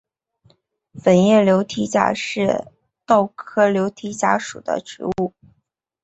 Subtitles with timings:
[0.95, 2.65] 粉叶羊蹄甲是
[3.05, 5.33] 豆科羊蹄甲属的植物。